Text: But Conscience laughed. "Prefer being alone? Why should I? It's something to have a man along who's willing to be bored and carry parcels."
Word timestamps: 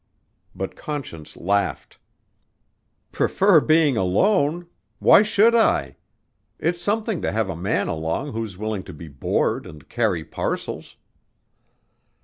But 0.55 0.75
Conscience 0.75 1.37
laughed. 1.37 1.99
"Prefer 3.11 3.59
being 3.61 3.97
alone? 3.97 4.65
Why 4.97 5.21
should 5.21 5.53
I? 5.53 5.95
It's 6.57 6.81
something 6.81 7.21
to 7.21 7.31
have 7.31 7.51
a 7.51 7.55
man 7.55 7.87
along 7.87 8.33
who's 8.33 8.57
willing 8.57 8.81
to 8.85 8.93
be 8.93 9.07
bored 9.07 9.67
and 9.67 9.87
carry 9.89 10.23
parcels." 10.25 10.95